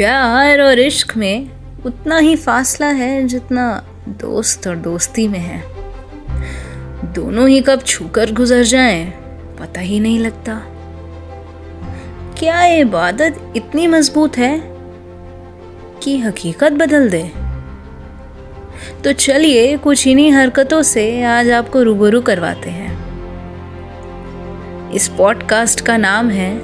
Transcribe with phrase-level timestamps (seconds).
[0.00, 1.50] प्यार और इश्क में
[1.86, 5.64] उतना ही फासला है जितना दोस्त और दोस्ती में है।
[7.12, 9.10] दोनों ही कब छूकर गुजर जाएँ,
[9.60, 10.62] पता ही नहीं लगता।
[12.38, 14.62] क्या इबादत इतनी मज़बूत है
[16.02, 17.32] कि हकीकत बदल दे?
[19.04, 22.98] तो चलिए, कुछ इन्हीं हरकतों से आज आपको रूबरू करवाते हैं।
[24.90, 26.58] इस पॉडकास्ट का नाम है,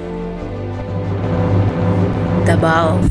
[2.45, 3.09] दबाव।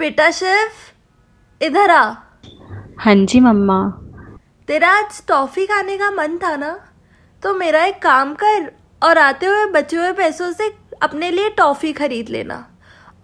[0.00, 0.68] बेटा शिव
[1.60, 2.02] इधर आ।
[2.98, 3.78] हाँ जी मम्मा।
[4.68, 6.70] तेरा आज टॉफी खाने का मन था ना?
[7.42, 8.70] तो मेरा एक काम कर
[9.02, 10.70] और आते हुए बचे हुए पैसों से
[11.02, 12.66] अपने लिए टॉफी खरीद लेना।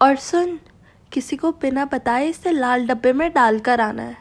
[0.03, 0.59] और सुन
[1.13, 4.17] किसी को बिना बताए इसे लाल डब्बे में डालकर आना है।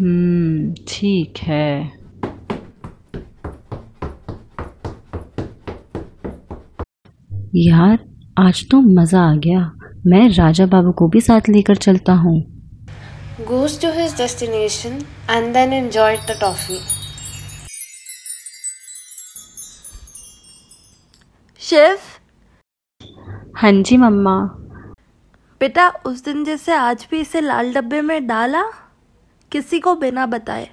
[0.00, 1.92] हम्म ठीक है।
[7.56, 7.98] यार
[8.38, 9.72] आज तो मज़ा आ गया।
[10.06, 12.54] मैं राजा बाबू को भी साथ लेकर चलता हूँ।
[13.40, 14.92] Goes to his destination
[15.30, 16.78] and then enjoyed the toffee.
[21.58, 21.98] Shiv?
[23.56, 24.40] हाँ जी मम्मा।
[25.60, 28.62] बेटा उस दिन जैसे आज भी इसे लाल डब्बे में डाला?
[29.52, 30.70] किसी को बिना बताए।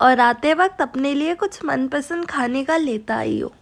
[0.00, 3.52] और आते वक्त अपने लिए कुछ मनपसंद खाने का लेता आई हो।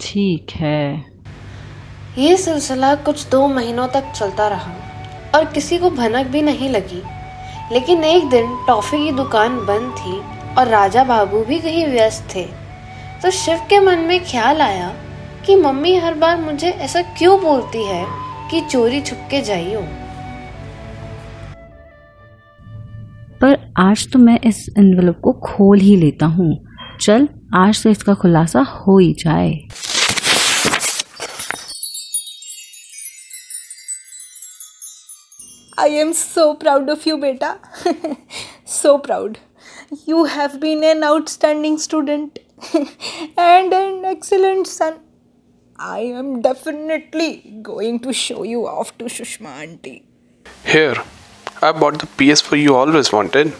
[0.00, 1.17] ठीक है।
[2.18, 4.72] ये सिलसिला कुछ दो महीनों तक चलता रहा,
[5.34, 7.02] और किसी को भनक भी नहीं लगी।
[7.72, 10.18] लेकिन एक दिन टॉफी की दुकान बंद थी,
[10.54, 12.44] और राजा बाबू भी कहीं व्यस्त थे।
[13.22, 14.88] तो शिव के मन में ख्याल आया
[15.46, 18.04] कि मम्मी हर बार मुझे ऐसा क्यों बोलती है
[18.50, 19.80] कि चोरी छुप के जाइयो
[23.40, 26.56] पर आज तो मैं इस एनवेलप को खोल ही लेता हूँ।
[27.00, 29.52] चल, आज तो इसका खुलासा हो ही जाए।
[35.80, 37.58] I am so proud of you, beta.
[38.64, 39.38] so proud.
[40.06, 42.40] You have been an outstanding student
[43.36, 44.98] and an excellent son.
[45.78, 50.04] I am definitely going to show you off to Shushma auntie.
[50.64, 50.96] Here,
[51.62, 53.52] I bought the PS4 you always wanted.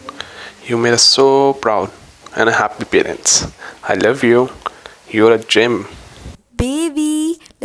[0.65, 1.89] You made us so proud
[2.35, 3.47] and happy parents.
[3.81, 4.49] I love you.
[5.09, 5.87] You're a gem.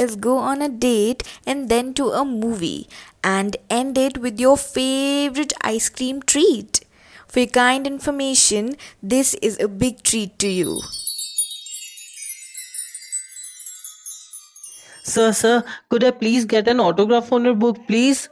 [0.05, 2.89] Baby, let's go on a date and then to a movie
[3.23, 6.81] and end it with your favorite ice cream treat.
[7.27, 10.81] For your kind information, this is a big treat to you.
[15.05, 18.29] Sir, sir, could I please get an autograph on your book, please?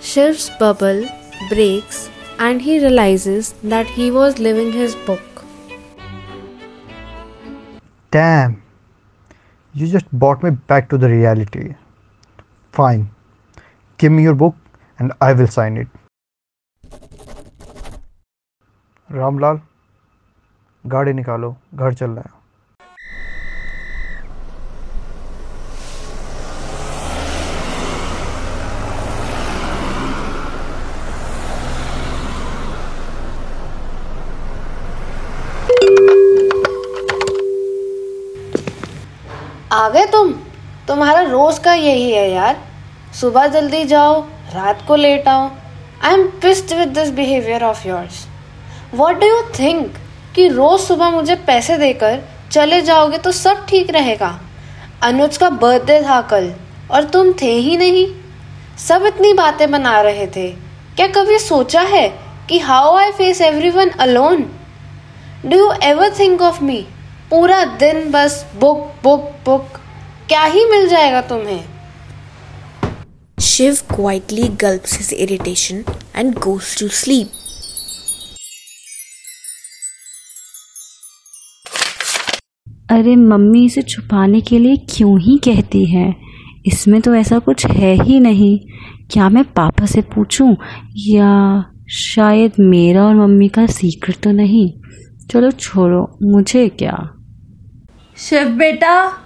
[0.00, 1.08] Shiv's bubble
[1.48, 5.22] breaks and he realizes that he was living his book.
[8.10, 8.63] Damn.
[9.74, 11.74] You just brought me back to the reality.
[12.74, 13.10] Fine.
[13.98, 14.54] Give me your book
[14.98, 15.88] and I will sign it.
[19.08, 19.60] Ramlal
[20.84, 22.42] गाड़ी निकालो घर चल रहे हैं
[39.72, 40.32] आ गए तुम
[40.88, 42.56] तुम्हारा रोज का यही है यार।
[43.20, 44.20] सुबह जल्दी जाओ,
[44.54, 45.50] रात को लेट आओ।
[46.04, 48.24] I am pissed with this behaviour of yours
[48.94, 49.96] what do you think
[50.34, 52.18] कि रोज सुबह मुझे पैसे देकर
[52.52, 54.32] चले जाओगे तो सब ठीक रहेगा।
[55.02, 56.52] अनुज का बर्थडे था कल,
[56.90, 58.06] और तुम थे ही नहीं।
[58.78, 60.48] सब इतनी बातें बना रहे थे।
[60.96, 62.08] क्या कभी सोचा है
[62.48, 63.40] कि how I face
[63.70, 64.50] everyone alone
[65.46, 66.84] do you ever think of me
[67.30, 69.80] पूरा दिन बस बुक बुक बुक
[70.28, 71.64] क्या ही मिल जाएगा तुम्हें?
[73.40, 75.84] Shiv quietly gulps his irritation
[76.18, 77.26] and goes to sleep.
[82.90, 86.16] अरे मम्मी इसे छुपाने के लिए क्यों ही कहती है?
[86.66, 88.58] इसमें तो ऐसा कुछ है ही नहीं।
[89.10, 90.56] क्या मैं पापा से पूछूँ?
[90.96, 94.72] या शायद मेरा और मम्मी का सीक्रेट तो नहीं?
[95.30, 97.10] चलो छोड़ो मुझे क्या?
[98.16, 99.20] शिव बेटा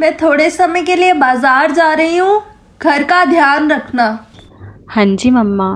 [0.00, 2.42] मैं थोड़े समय के लिए बाज़ार जा रही हूँ।
[2.82, 4.06] घर का ध्यान रखना।
[4.90, 5.68] हाँ जी मम्मा।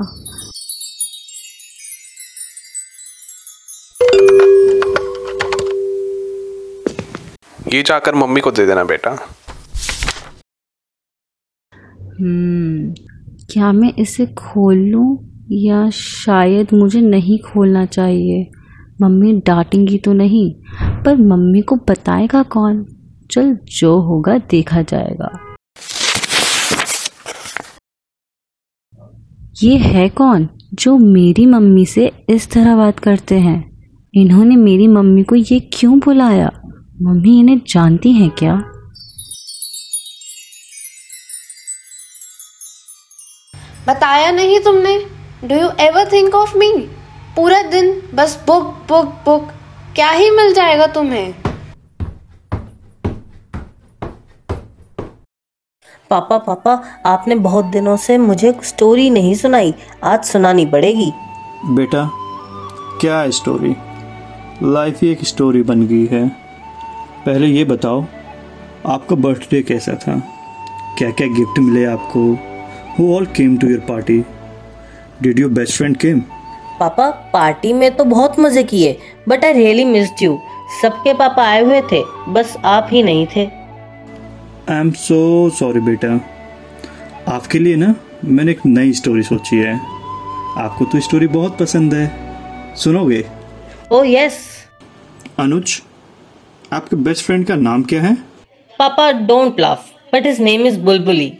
[7.74, 9.10] ये जाकर मम्मी को दे देना बेटा।
[12.20, 12.94] हम्म
[13.52, 15.08] क्या मैं इसे खोल लूँ
[15.52, 18.46] या शायद मुझे नहीं खोलना चाहिए?
[19.02, 20.50] मम्मी डांटेंगी तो नहीं
[21.04, 22.86] पर मम्मी को बताएगा कौन?
[23.30, 25.28] चल, जो होगा देखा जाएगा।
[29.62, 33.58] ये है कौन जो मेरी मम्मी से इस तरह बात करते हैं?
[34.14, 36.50] इन्होंने मेरी मम्मी को ये क्यों बुलाया?
[37.02, 38.54] मम्मी इन्हें जानती हैं क्या?
[43.88, 44.98] बताया नहीं तुमने?
[45.44, 46.72] Do you ever think of me
[47.36, 49.52] पूरा दिन बस बुक बुक बुक
[49.94, 51.34] क्या ही मिल जाएगा तुम्हें?
[56.10, 56.72] पापा पापा
[57.06, 59.74] आपने बहुत दिनों से मुझे स्टोरी नहीं सुनाई।
[60.04, 61.10] आज सुनानी पड़ेगी।
[61.66, 62.08] बेटा
[63.00, 63.74] क्या है स्टोरी
[64.64, 66.26] लाइफ ही एक स्टोरी बन गई है।
[67.26, 68.04] पहले ये बताओ
[68.86, 70.18] आपका बर्थडे कैसा था?
[70.98, 72.20] क्या क्या गिफ्ट मिले आपको?
[72.98, 74.18] Who all came to your party
[75.22, 76.20] did your best friend came
[76.80, 80.38] पापा पार्टी में तो बहुत मज़े किए but I really missed you
[80.82, 83.46] सबके पापा आए हुए थे बस आप ही नहीं थे।
[84.70, 85.18] आई एम सो
[85.50, 86.08] सॉरी बेटा।
[87.28, 87.94] आपके लिए ना
[88.24, 89.74] मैंने एक नई स्टोरी सोची है।
[90.58, 93.24] आपको तो स्टोरी बहुत पसंद है। सुनोगे?
[93.92, 94.38] ओ यस
[95.38, 95.80] अनुज
[96.72, 98.14] आपके बेस्ट फ्रेंड का नाम क्या है?
[98.78, 101.32] पापा don't laugh but his name is Bulbuli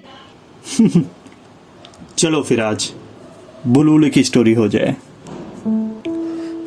[2.19, 2.91] चलो फिर आज
[3.67, 4.97] बुलबुली की स्टोरी हो जाए।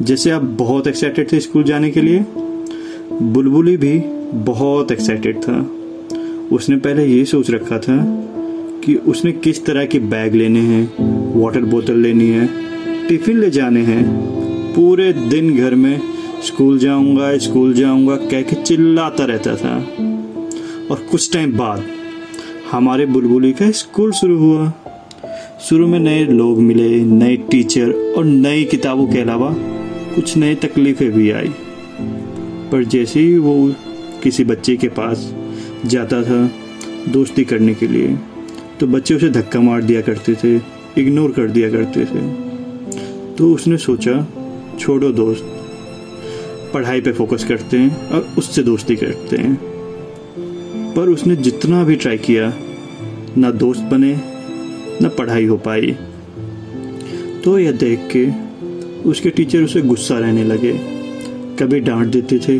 [0.01, 2.25] जैसे आप बहुत एक्साइटेड थे स्कूल जाने के लिए
[3.21, 3.99] बुलबुली भी
[4.45, 5.61] बहुत एक्साइटेड था।
[6.51, 7.97] उसने पहले ये सोच रखा था
[8.85, 12.49] कि उसने किस तरह के बैग लेने हैं वाटर बोतल लेनी है
[13.07, 14.03] टिफ़िन ले जाने हैं।
[14.73, 16.01] पूरे दिन घर में
[16.43, 19.77] स्कूल जाऊँगा स्कूल जाऊँगा, कह के चिल्लाता रहता था।
[20.91, 21.83] और कुछ टाइम बाद
[22.71, 24.73] हमारे बुलबुली का स्कूल शुरू हुआ।
[25.61, 29.55] शुरू में नए लोग मिले, नए टीचर और नई किताबों के अलावा
[30.15, 31.51] कुछ नई तकलीफें भी आई।
[32.71, 33.73] पर जैसे ही वो
[34.23, 35.35] किसी बच्चे के पास
[35.85, 36.51] जाता था
[37.11, 38.17] दोस्ती करने के लिए।
[38.79, 40.55] तो बच्चे उसे धक्का मार दिया करते थे
[41.01, 42.21] इग्नोर कर दिया करते थे।
[43.35, 44.27] तो उसने सोचा,
[44.79, 45.43] छोड़ो दोस्त,
[46.73, 49.55] पढ़ाई पे फोकस करते हैं और उससे दोस्ती करते हैं।
[50.93, 52.53] पर उसने जितना भी ट्राई किया,
[53.37, 54.15] ना दोस्त बने,
[55.01, 55.97] ना पढ़ाई हो पाई।
[57.43, 58.27] तो यह देख के
[59.09, 60.73] उसके टीचर उसे गुस्सा रहने लगे।
[61.59, 62.59] कभी डांट देते थे,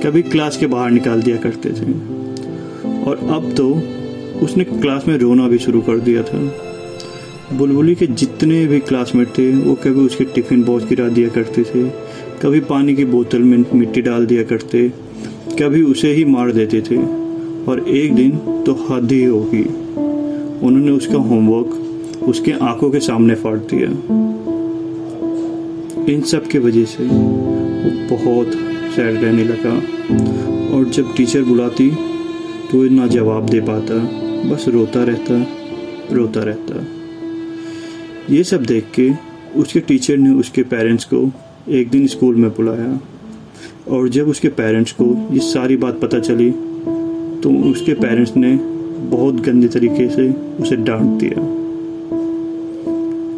[0.00, 2.13] कभी क्लास के बाहर निकाल दिया करते थे।
[3.04, 3.82] और अब तो
[4.40, 6.54] उसने क्लास में रोना भी शुरू कर दिया था।
[7.52, 11.88] बुलबुली के जितने भी क्लासमेट थे, वो कभी उसके टिफ़िन बॉक्स गिरा दिया करते थे,
[12.42, 14.88] कभी पानी की बोतल में मिट्टी डाल दिया करते,
[15.62, 17.24] कभी उसे ही मार देते थे।
[17.64, 18.30] और एक दिन
[18.66, 19.62] तो हद ही होगी।
[20.66, 21.80] उन्होंने उसका होमवर्क
[22.22, 23.88] उसके आँखों के सामने फाड़ दिया।
[26.12, 28.50] इन सब के वजह से वो बहुत
[28.96, 29.74] सैड रहने लगा।
[30.76, 31.92] और जब टीचर बुलाती
[32.74, 33.94] तो ना जवाब दे पाता,
[34.50, 35.34] बस रोता रहता
[36.12, 39.10] रोता रहता। ये सब देख के
[39.60, 41.20] उसके टीचर ने उसके पेरेंट्स को
[41.70, 43.00] एक दिन स्कूल में बुलाया।
[43.88, 46.50] और जब उसके पेरेंट्स को ये सारी बात पता चली
[47.40, 48.54] तो उसके पेरेंट्स ने
[49.10, 50.28] बहुत गंदे तरीके से
[50.62, 51.46] उसे डांट दिया।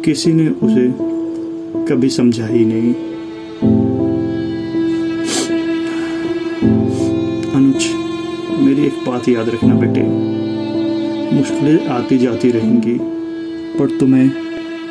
[0.05, 0.87] किसी ने उसे
[1.85, 2.93] कभी समझा ही नहीं।
[8.77, 10.01] मेरी एक बात याद रखना बेटे।
[11.35, 12.97] मुश्किलें आती जाती रहेंगी,
[13.79, 14.27] पर तुम्हें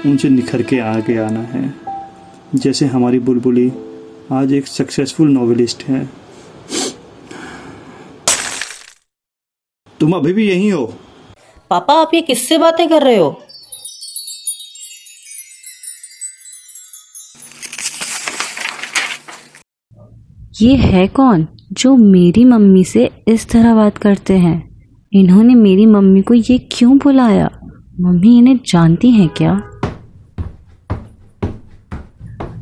[0.06, 1.74] उनसे निखर के आगे आना है।
[2.54, 3.70] जैसे हमारी बुलबुली
[4.32, 6.08] आज एक सक्सेसफुल नॉवेलिस्ट है।
[10.00, 10.86] तुम अभी भी यहीं हो?
[11.70, 13.40] पापा, आप ये किससे बातें कर रहे हो?
[20.62, 24.86] ये है कौन जो मेरी मम्मी से इस तरह बात करते हैं?
[25.12, 27.50] इन्होंने मेरी मम्मी को ये क्यों बुलाया?
[28.00, 29.54] मम्मी इन्हें जानती हैं क्या?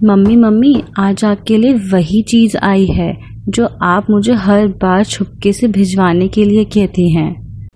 [0.05, 5.53] मम्मी मम्मी आज आपके लिए वही चीज़ आई है जो आप मुझे हर बार छुपके
[5.53, 7.69] से भिजवाने के लिए कहती हैं।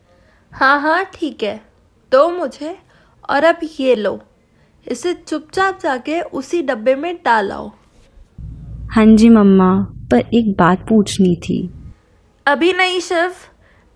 [0.52, 1.60] हाँ हाँ ठीक है।
[2.12, 2.76] दो मुझे
[3.30, 4.20] और अब ये लो।
[4.90, 7.70] इसे चुपचाप जाके उसी डब्बे में डाल आओ।
[8.90, 11.70] हाँ जी मम्मा। पर एक बात पूछनी थी।
[12.46, 13.30] अभी नहीं शिव।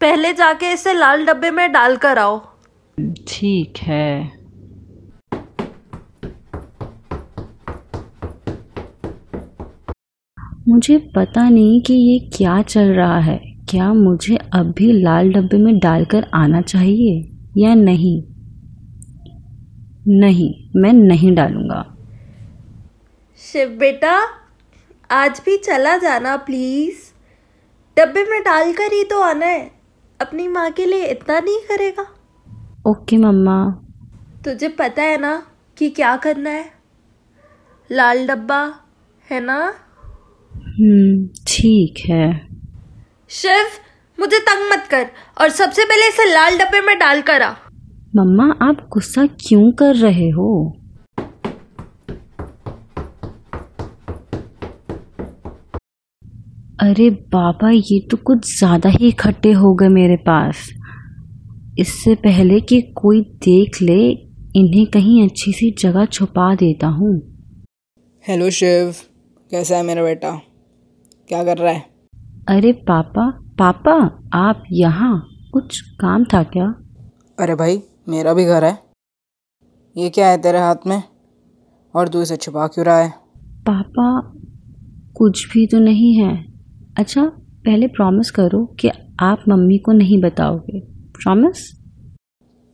[0.00, 2.38] पहले जाके इसे लाल डब्बे में डाल कर आओ।
[3.28, 4.42] ठीक है।
[10.69, 13.40] मुझे पता नहीं कि ये क्या चल रहा है।
[13.71, 18.23] क्या मुझे अब भी लाल डब्बे में डालकर आना चाहिए या नहीं?
[20.09, 21.97] नहीं मैं नहीं डालूँगा।
[23.38, 24.41] शिव बेटा
[25.12, 26.97] आज भी चला जाना प्लीज़
[27.99, 29.71] डब्बे में डाल कर ही तो आना है।
[30.21, 32.02] अपनी माँ के लिए इतना नहीं करेगा।
[32.90, 33.85] Okay mamma.
[34.45, 35.47] तुझे पता है ना
[35.78, 36.73] कि क्या करना है?
[37.92, 38.75] लाल डब्बा
[39.31, 39.75] है ना?
[40.54, 42.49] हम्म ठीक है।
[43.28, 43.66] शिव
[44.21, 45.07] मुझे तंग मत कर
[45.40, 47.50] और सबसे पहले इसे लाल डब्बे में डाल कर आ।
[48.16, 50.81] मम्मा आप गुस्सा क्यों कर रहे हो?
[56.82, 60.68] अरे बाबा ये तो कुछ ज़्यादा ही इकट्ठे हो गए मेरे पास।
[61.78, 63.98] इससे पहले कि कोई देख ले
[64.56, 67.12] इन्हें कहीं अच्छी सी जगह छुपा देता हूँ।
[68.24, 68.92] हेलो शिव
[69.50, 70.34] कैसा है मेरा बेटा?
[71.28, 71.86] क्या कर रहा है?
[72.48, 73.96] अरे पापा पापा
[74.34, 75.14] आप यहाँ?
[75.52, 76.74] कुछ काम था क्या?
[77.38, 78.78] अरे भाई मेरा भी घर है।
[79.96, 81.02] ये क्या है तेरे हाथ में?
[81.94, 83.10] और तू इसे छुपा क्यों रहा है?
[83.68, 84.20] पापा
[85.16, 86.51] कुछ भी तो नहीं है।
[86.99, 87.25] अच्छा
[87.64, 88.88] पहले प्रॉमिस करो कि
[89.20, 90.80] आप मम्मी को नहीं बताओगे।
[91.14, 91.61] प्रॉमिस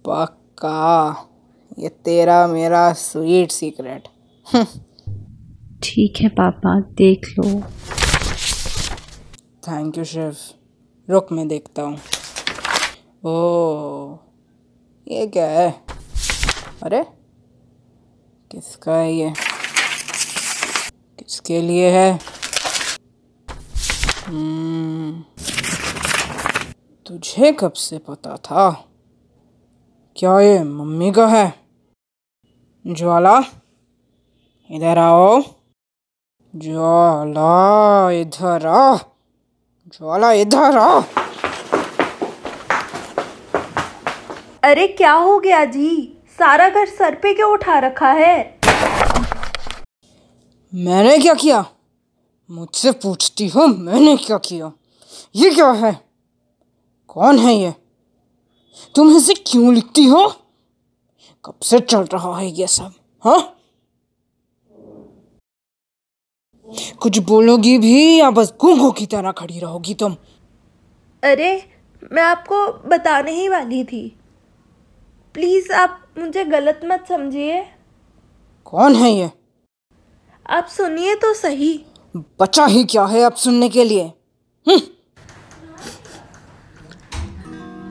[0.05, 1.27] पक्का?
[1.79, 4.09] ये तेरा मेरा स्वीट सीक्रेट
[5.83, 7.61] ठीक है पापा देख लो।
[9.69, 10.37] थैंक यू शिव
[11.09, 11.99] रुक मैं देखता हूँ।
[13.25, 14.17] ओ
[15.07, 15.71] ये क्या है?
[16.83, 17.03] अरे
[18.51, 19.33] किसका है ये?
[21.19, 22.11] किसके लिए है?
[22.13, 22.38] हम्म,
[27.07, 28.71] तुझे कब से पता था?
[30.17, 31.53] क्या ये मम्मी का है?
[32.87, 33.41] ज्वाला
[34.71, 35.41] इधर आओ।
[36.57, 38.97] ज्वाला इधर आ।
[39.89, 41.01] ज्वाला इधर आ।
[44.63, 46.17] अरे क्या हो गया जी?
[46.27, 48.59] सारा घर सर पे क्यों उठा रखा है?
[50.75, 51.65] मैंने क्या किया?
[52.51, 54.73] मुझसे पूछती हो मैंने क्या किया?
[55.37, 56.05] ये क्या है?
[57.09, 57.75] कौन है ये?
[58.95, 60.29] तुम इसे क्यों लिखती हो?
[61.45, 62.93] कब से चल रहा है ये सब
[63.25, 63.55] हाँ?
[67.01, 70.17] कुछ बोलोगी भी या बस गूंगों की तरह खड़ी रहोगी तुम?
[71.25, 71.71] अरे
[72.13, 74.19] मैं आपको बताने ही वाली थी।
[75.35, 77.67] प्लीज़ आप मुझे गलत मत समझिए।
[78.65, 79.31] कौन है ये?
[80.51, 84.13] आप सुनिए तो सही। बचा ही क्या है अब सुनने के लिए?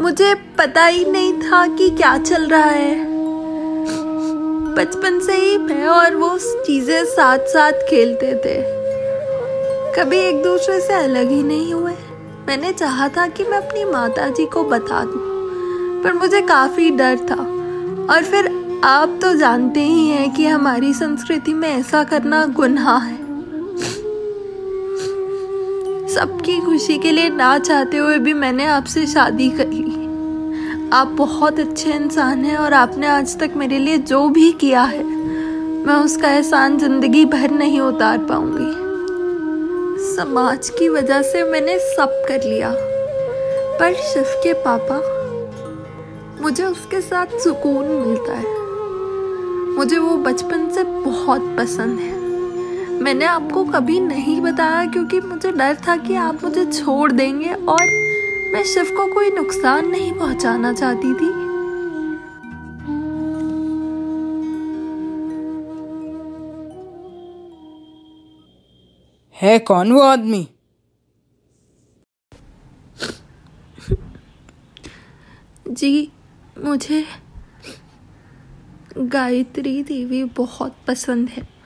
[0.02, 3.06] मुझे पता ही नहीं था कि क्या चल रहा है।
[4.76, 8.56] बचपन से ही मैं और वो चीज़ें साथ साथ खेलते थे।
[9.96, 11.94] कभी एक दूसरे से अलग ही नहीं हुए।
[12.48, 15.22] मैंने चाहा था कि मैं अपनी माता जी को बता दूँ,
[16.04, 17.42] पर मुझे काफ़ी डर था।
[18.14, 18.52] और फिर
[18.86, 23.27] आप तो जानते ही हैं कि हमारी संस्कृति में ऐसा करना गुनाह है।
[26.18, 31.60] सबकी खुशी के लिए ना चाहते हुए भी मैंने आपसे शादी कर ली आप बहुत
[31.60, 36.32] अच्छे इंसान हैं और आपने आज तक मेरे लिए जो भी किया है, मैं उसका
[36.32, 38.74] एहसान ज़िंदगी भर नहीं उतार पाऊँगी।
[40.16, 42.74] समाज की वजह से मैंने सब कर लिया।
[43.80, 45.02] पर शिव के पापा,
[46.42, 48.60] मुझे उसके साथ सुकून मिलता है।
[49.76, 52.17] मुझे वो बचपन से बहुत पसंद है।
[53.02, 57.84] मैंने आपको कभी नहीं बताया क्योंकि मुझे डर था कि आप मुझे छोड़ देंगे और
[58.54, 61.36] मैं शिव को कोई नुकसान नहीं पहुंचाना चाहती थी।
[69.42, 70.48] है कौन वो आदमी?
[75.68, 76.12] जी
[76.66, 77.06] मुझे
[78.98, 81.57] गायत्री देवी बहुत पसंद है।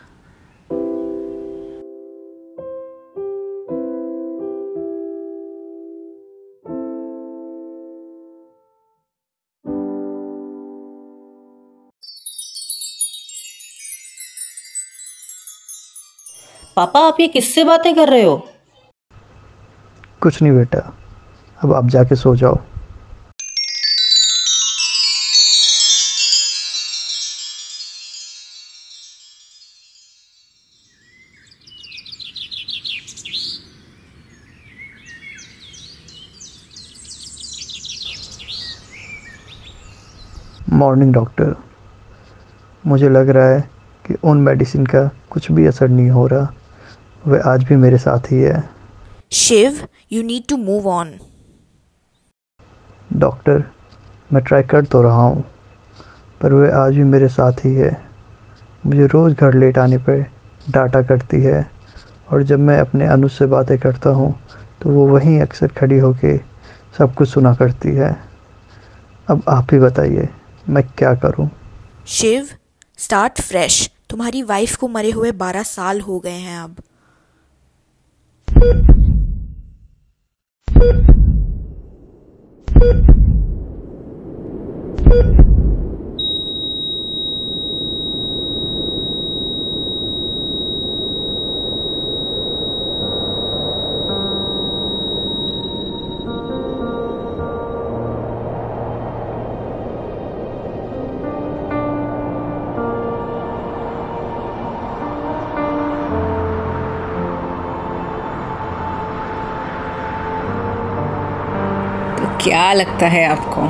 [16.81, 18.35] पापा, आप ये किससे बातें कर रहे हो?
[20.21, 20.79] कुछ नहीं बेटा,
[21.59, 22.57] अब आप जाके सो जाओ।
[40.69, 41.55] मॉर्निंग डॉक्टर
[42.83, 43.61] मुझे लग रहा है
[44.05, 46.53] कि उन मेडिसिन का कुछ भी असर नहीं हो रहा।
[47.23, 48.63] वह आज भी मेरे साथ ही है।
[49.31, 51.13] Shiv you need to move on
[53.09, 53.63] doctor
[54.29, 55.43] मैं ट्राई कर तो रहा हूँ
[56.41, 57.91] पर वह आज भी मेरे साथ ही है।
[58.83, 60.25] मुझे रोज़ घर लेट आने पर
[60.69, 61.69] डांटा करती है
[62.31, 64.33] और जब मैं अपने अनु से बातें करता हूँ
[64.81, 66.37] तो वो वहीं अक्सर खड़ी होके
[66.97, 68.15] सब कुछ सुना करती है।
[69.27, 70.27] अब आप ही बताइए
[70.69, 71.49] मैं क्या करूँ?
[72.07, 72.47] शिव
[72.99, 76.75] स्टार्ट फ्रेश तुम्हारी वाइफ को मरे हुए बारह साल हो गए हैं अब।
[78.61, 78.91] तो
[112.43, 113.61] क्या लगता है आपको?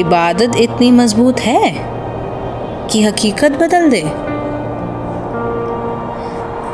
[0.00, 1.70] इबादत इतनी मज़बूत है
[2.90, 4.02] कि हकीकत बदल दे?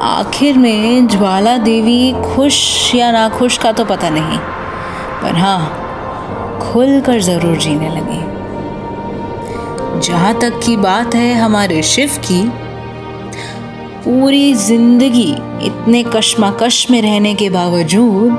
[0.03, 4.39] आखिर में ज्वाला देवी खुश या नाखुश का तो पता नहीं,
[5.23, 5.61] पर हाँ
[6.63, 8.23] खुल कर ज़रूर जीने लगी।
[10.01, 12.43] जहाँ तक की बात है हमारे शिव की,
[14.05, 15.31] पूरी ज़िंदगी
[15.63, 18.33] इतने कश्मकश में रहने के बावजूद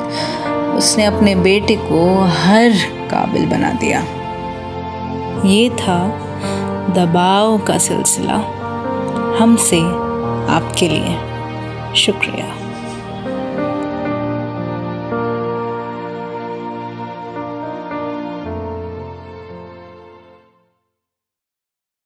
[0.79, 2.69] उसने अपने बेटे को हर
[3.11, 3.99] काबिल बना दिया।
[5.45, 6.07] ये था
[6.89, 8.35] दबाव का सिलसिला।
[9.39, 9.79] हमसे
[10.53, 11.15] आपके लिए
[11.95, 12.58] शुक्रिया।